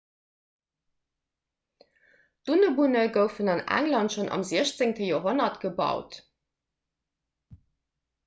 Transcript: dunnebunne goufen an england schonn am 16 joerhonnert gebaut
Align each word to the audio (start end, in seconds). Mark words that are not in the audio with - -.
dunnebunne 2.49 3.03
goufen 3.17 3.51
an 3.53 3.61
england 3.81 4.15
schonn 4.15 4.31
am 4.37 4.45
16 4.53 5.05
joerhonnert 5.09 5.59
gebaut 5.67 6.17